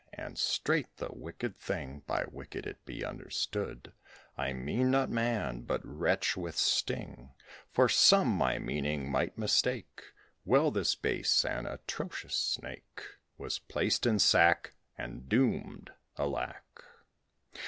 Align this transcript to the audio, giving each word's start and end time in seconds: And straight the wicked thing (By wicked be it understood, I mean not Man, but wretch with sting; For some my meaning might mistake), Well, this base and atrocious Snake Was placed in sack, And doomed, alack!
And 0.13 0.35
straight 0.35 0.87
the 0.97 1.09
wicked 1.11 1.59
thing 1.59 2.01
(By 2.07 2.25
wicked 2.25 2.65
be 2.85 3.01
it 3.01 3.05
understood, 3.05 3.93
I 4.35 4.51
mean 4.51 4.89
not 4.89 5.11
Man, 5.11 5.61
but 5.61 5.79
wretch 5.85 6.35
with 6.35 6.57
sting; 6.57 7.35
For 7.71 7.87
some 7.87 8.27
my 8.29 8.57
meaning 8.57 9.11
might 9.11 9.37
mistake), 9.37 10.01
Well, 10.43 10.71
this 10.71 10.95
base 10.95 11.45
and 11.45 11.67
atrocious 11.67 12.33
Snake 12.33 13.01
Was 13.37 13.59
placed 13.59 14.07
in 14.07 14.17
sack, 14.17 14.73
And 14.97 15.29
doomed, 15.29 15.91
alack! 16.17 16.83